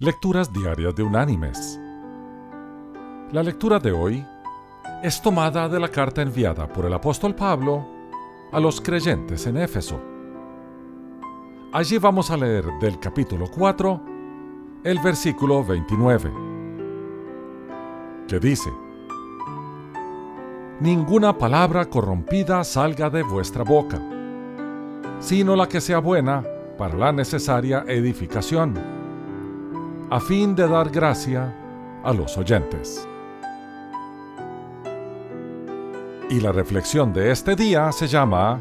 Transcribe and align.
Lecturas 0.00 0.52
Diarias 0.52 0.92
de 0.96 1.04
Unánimes. 1.04 1.80
La 3.30 3.44
lectura 3.44 3.78
de 3.78 3.92
hoy 3.92 4.26
es 5.04 5.22
tomada 5.22 5.68
de 5.68 5.78
la 5.78 5.86
carta 5.86 6.20
enviada 6.20 6.66
por 6.66 6.84
el 6.84 6.92
apóstol 6.92 7.36
Pablo 7.36 7.86
a 8.50 8.58
los 8.58 8.80
creyentes 8.80 9.46
en 9.46 9.56
Éfeso. 9.56 10.00
Allí 11.72 11.98
vamos 11.98 12.32
a 12.32 12.36
leer 12.36 12.64
del 12.80 12.98
capítulo 12.98 13.46
4 13.48 14.00
el 14.82 14.98
versículo 14.98 15.64
29, 15.64 16.32
que 18.26 18.40
dice, 18.40 18.72
Ninguna 20.80 21.38
palabra 21.38 21.84
corrompida 21.84 22.64
salga 22.64 23.10
de 23.10 23.22
vuestra 23.22 23.62
boca, 23.62 24.02
sino 25.20 25.54
la 25.54 25.68
que 25.68 25.80
sea 25.80 26.00
buena 26.00 26.42
para 26.76 26.96
la 26.96 27.12
necesaria 27.12 27.84
edificación, 27.86 28.93
a 30.10 30.20
fin 30.20 30.54
de 30.54 30.68
dar 30.68 30.90
gracia 30.90 31.54
a 32.02 32.12
los 32.12 32.36
oyentes. 32.36 33.06
Y 36.30 36.40
la 36.40 36.52
reflexión 36.52 37.12
de 37.12 37.30
este 37.30 37.54
día 37.56 37.92
se 37.92 38.06
llama 38.06 38.60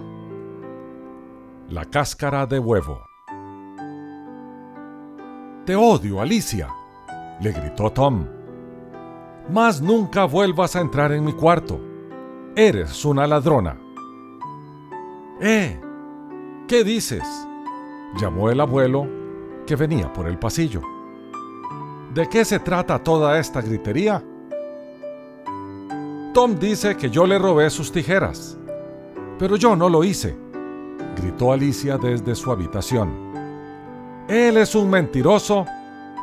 La 1.70 1.86
cáscara 1.86 2.46
de 2.46 2.60
huevo. 2.60 3.02
Te 5.66 5.76
odio, 5.76 6.22
Alicia, 6.22 6.68
le 7.40 7.52
gritó 7.52 7.90
Tom. 7.92 8.26
Más 9.50 9.82
nunca 9.82 10.26
vuelvas 10.26 10.76
a 10.76 10.82
entrar 10.82 11.12
en 11.12 11.24
mi 11.24 11.34
cuarto. 11.34 11.80
Eres 12.56 13.06
una 13.06 13.26
ladrona. 13.28 13.78
¡Eh! 15.42 15.80
¿Qué 16.68 16.84
dices? 16.84 17.24
llamó 18.16 18.50
el 18.50 18.60
abuelo, 18.60 19.08
que 19.66 19.76
venía 19.76 20.12
por 20.14 20.28
el 20.28 20.38
pasillo. 20.38 20.82
¿De 22.14 22.30
qué 22.30 22.46
se 22.46 22.60
trata 22.60 23.00
toda 23.00 23.40
esta 23.40 23.60
gritería? 23.60 24.24
Tom 26.32 26.60
dice 26.60 26.96
que 26.96 27.10
yo 27.10 27.26
le 27.26 27.40
robé 27.40 27.70
sus 27.72 27.92
tijeras, 27.92 28.56
pero 29.40 29.56
yo 29.56 29.76
no 29.76 29.90
lo 29.90 30.04
hice, 30.04 30.38
gritó 31.16 31.52
Alicia 31.52 31.98
desde 31.98 32.36
su 32.36 32.52
habitación. 32.52 33.34
Él 34.28 34.58
es 34.58 34.76
un 34.76 34.92
mentiroso 34.92 35.66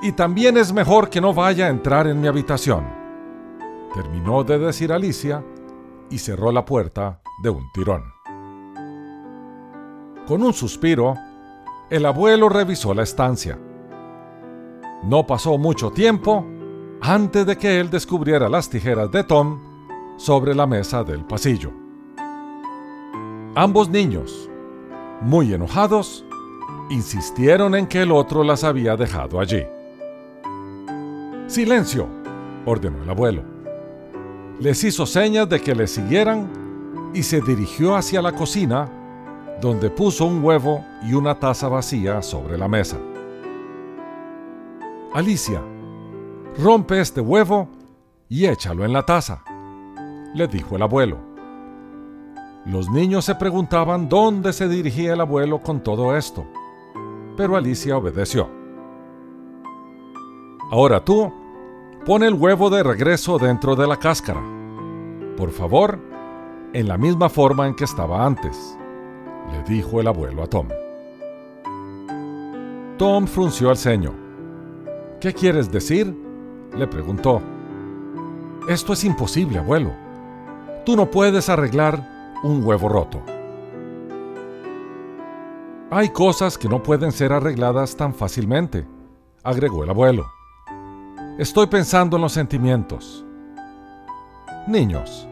y 0.00 0.12
también 0.12 0.56
es 0.56 0.72
mejor 0.72 1.10
que 1.10 1.20
no 1.20 1.34
vaya 1.34 1.66
a 1.66 1.70
entrar 1.70 2.06
en 2.06 2.20
mi 2.20 2.28
habitación, 2.28 2.86
terminó 3.92 4.44
de 4.44 4.60
decir 4.60 4.92
Alicia 4.92 5.44
y 6.08 6.18
cerró 6.18 6.52
la 6.52 6.64
puerta 6.64 7.20
de 7.42 7.50
un 7.50 7.64
tirón. 7.72 8.04
Con 10.28 10.44
un 10.44 10.52
suspiro, 10.52 11.14
el 11.90 12.06
abuelo 12.06 12.48
revisó 12.48 12.94
la 12.94 13.02
estancia. 13.02 13.58
No 15.02 15.26
pasó 15.26 15.56
mucho 15.56 15.90
tiempo 15.90 16.44
antes 17.00 17.46
de 17.46 17.56
que 17.56 17.80
él 17.80 17.88
descubriera 17.88 18.48
las 18.48 18.68
tijeras 18.68 19.10
de 19.10 19.24
Tom 19.24 19.58
sobre 20.16 20.54
la 20.54 20.66
mesa 20.66 21.02
del 21.02 21.24
pasillo. 21.24 21.72
Ambos 23.54 23.88
niños, 23.88 24.50
muy 25.22 25.54
enojados, 25.54 26.24
insistieron 26.90 27.74
en 27.74 27.86
que 27.86 28.02
el 28.02 28.12
otro 28.12 28.44
las 28.44 28.62
había 28.62 28.96
dejado 28.96 29.40
allí. 29.40 29.62
Silencio, 31.46 32.06
ordenó 32.66 33.02
el 33.02 33.10
abuelo. 33.10 33.42
Les 34.60 34.84
hizo 34.84 35.06
señas 35.06 35.48
de 35.48 35.60
que 35.60 35.74
le 35.74 35.86
siguieran 35.86 37.10
y 37.14 37.22
se 37.22 37.40
dirigió 37.40 37.96
hacia 37.96 38.20
la 38.20 38.32
cocina 38.32 38.88
donde 39.60 39.90
puso 39.90 40.26
un 40.26 40.44
huevo 40.44 40.84
y 41.02 41.14
una 41.14 41.38
taza 41.38 41.68
vacía 41.68 42.22
sobre 42.22 42.56
la 42.56 42.68
mesa. 42.68 42.98
Alicia, 45.12 45.60
rompe 46.56 47.00
este 47.00 47.20
huevo 47.20 47.68
y 48.28 48.46
échalo 48.46 48.84
en 48.84 48.92
la 48.92 49.04
taza, 49.04 49.42
le 50.34 50.46
dijo 50.46 50.76
el 50.76 50.82
abuelo. 50.82 51.18
Los 52.64 52.88
niños 52.88 53.24
se 53.24 53.34
preguntaban 53.34 54.08
dónde 54.08 54.52
se 54.52 54.68
dirigía 54.68 55.14
el 55.14 55.20
abuelo 55.20 55.62
con 55.62 55.82
todo 55.82 56.16
esto, 56.16 56.46
pero 57.36 57.56
Alicia 57.56 57.96
obedeció. 57.96 58.48
Ahora 60.70 61.04
tú, 61.04 61.32
pon 62.06 62.22
el 62.22 62.34
huevo 62.34 62.70
de 62.70 62.84
regreso 62.84 63.36
dentro 63.38 63.74
de 63.74 63.88
la 63.88 63.96
cáscara. 63.96 64.40
Por 65.36 65.50
favor, 65.50 65.98
en 66.72 66.86
la 66.86 66.96
misma 66.96 67.28
forma 67.28 67.66
en 67.66 67.74
que 67.74 67.82
estaba 67.82 68.24
antes 68.24 68.78
le 69.50 69.64
dijo 69.64 70.00
el 70.00 70.06
abuelo 70.06 70.44
a 70.44 70.46
Tom. 70.46 70.68
Tom 72.96 73.26
frunció 73.26 73.70
el 73.70 73.76
ceño. 73.76 74.29
¿Qué 75.20 75.34
quieres 75.34 75.70
decir? 75.70 76.16
le 76.74 76.86
preguntó. 76.86 77.42
Esto 78.68 78.94
es 78.94 79.04
imposible, 79.04 79.58
abuelo. 79.58 79.92
Tú 80.86 80.96
no 80.96 81.10
puedes 81.10 81.50
arreglar 81.50 82.32
un 82.42 82.64
huevo 82.64 82.88
roto. 82.88 83.20
Hay 85.90 86.08
cosas 86.08 86.56
que 86.56 86.68
no 86.68 86.82
pueden 86.82 87.12
ser 87.12 87.34
arregladas 87.34 87.96
tan 87.96 88.14
fácilmente, 88.14 88.86
agregó 89.42 89.84
el 89.84 89.90
abuelo. 89.90 90.24
Estoy 91.38 91.66
pensando 91.66 92.16
en 92.16 92.22
los 92.22 92.32
sentimientos. 92.32 93.26
Niños, 94.68 95.28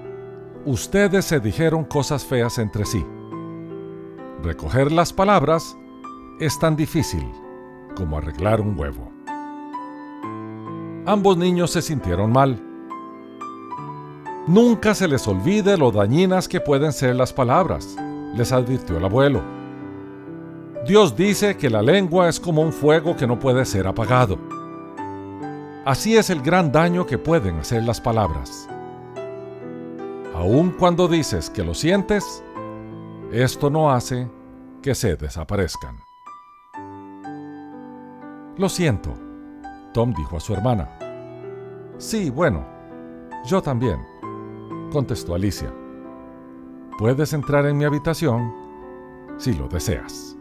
ustedes 0.67 1.25
se 1.25 1.41
dijeron 1.41 1.85
cosas 1.85 2.27
feas 2.27 2.59
entre 2.59 2.85
sí. 2.85 3.07
Recoger 4.43 4.93
las 4.93 5.15
palabras 5.15 5.77
es 6.41 6.59
tan 6.59 6.77
difícil 6.77 7.27
como 7.97 8.19
arreglar 8.19 8.61
un 8.61 8.79
huevo. 8.79 9.18
Ambos 11.07 11.37
niños 11.37 11.71
se 11.71 11.83
sintieron 11.83 12.33
mal. 12.33 12.61
Nunca 14.47 14.95
se 14.95 15.09
les 15.09 15.29
olvide 15.29 15.77
lo 15.77 15.91
dañinas 15.91 16.49
que 16.49 16.61
pueden 16.61 16.93
ser 16.93 17.15
las 17.17 17.33
palabras, 17.33 17.97
les 18.35 18.51
advirtió 18.51 18.97
el 18.97 19.05
abuelo. 19.05 19.43
Dios 20.87 21.15
dice 21.15 21.57
que 21.57 21.69
la 21.69 21.83
lengua 21.83 22.29
es 22.31 22.41
como 22.41 22.63
un 22.63 22.73
fuego 22.73 23.15
que 23.15 23.27
no 23.27 23.39
puede 23.39 23.67
ser 23.67 23.87
apagado. 23.87 24.39
Así 25.85 26.17
es 26.17 26.31
el 26.31 26.41
gran 26.41 26.73
daño 26.73 27.07
que 27.07 27.19
pueden 27.19 27.59
hacer 27.59 27.83
las 27.83 28.01
palabras. 28.01 28.69
Aun 30.35 30.71
cuando 30.71 31.09
dices 31.09 31.51
que 31.51 31.63
lo 31.63 31.75
sientes, 31.75 32.43
esto 33.33 33.69
no 33.69 33.91
hace 33.91 34.31
que 34.83 34.95
se 34.95 35.17
desaparezcan. 35.17 35.99
Lo 38.57 38.69
siento, 38.71 39.15
Tom 39.93 40.13
dijo 40.15 40.37
a 40.37 40.41
su 40.41 40.53
hermana. 40.53 40.89
Sí, 41.99 42.31
bueno, 42.31 42.65
yo 43.45 43.63
también, 43.63 43.99
contestó 44.93 45.35
Alicia. 45.35 45.73
Puedes 46.99 47.33
entrar 47.33 47.67
en 47.67 47.77
mi 47.77 47.85
habitación 47.85 48.53
si 49.37 49.55
lo 49.55 49.69
deseas. 49.69 50.37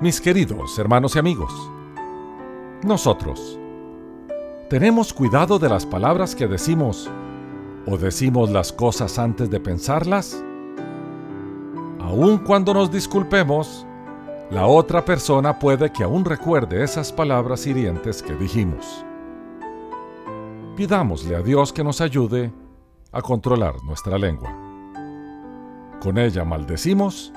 Mis 0.00 0.20
queridos 0.20 0.78
hermanos 0.78 1.16
y 1.16 1.18
amigos, 1.18 1.52
nosotros, 2.82 3.58
¿tenemos 4.68 5.12
cuidado 5.12 5.58
de 5.58 5.68
las 5.68 5.84
palabras 5.84 6.34
que 6.34 6.46
decimos 6.46 7.10
¿O 7.86 7.96
decimos 7.96 8.50
las 8.50 8.72
cosas 8.72 9.18
antes 9.18 9.48
de 9.48 9.58
pensarlas? 9.58 10.44
Aun 11.98 12.38
cuando 12.38 12.74
nos 12.74 12.90
disculpemos, 12.90 13.86
la 14.50 14.66
otra 14.66 15.04
persona 15.04 15.58
puede 15.58 15.92
que 15.92 16.02
aún 16.02 16.24
recuerde 16.24 16.82
esas 16.82 17.12
palabras 17.12 17.66
hirientes 17.66 18.20
que 18.20 18.34
dijimos. 18.34 19.04
Pidámosle 20.76 21.36
a 21.36 21.40
Dios 21.40 21.72
que 21.72 21.84
nos 21.84 22.00
ayude 22.00 22.52
a 23.12 23.22
controlar 23.22 23.76
nuestra 23.84 24.18
lengua. 24.18 24.50
Con 26.00 26.18
ella 26.18 26.44
maldecimos 26.44 27.32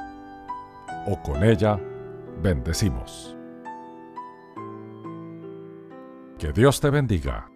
o 1.05 1.21
con 1.21 1.43
ella 1.43 1.79
bendecimos. 2.41 3.35
Que 6.39 6.51
Dios 6.51 6.79
te 6.81 6.89
bendiga. 6.89 7.52